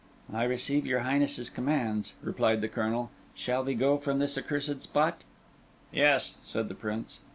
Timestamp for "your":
0.87-1.01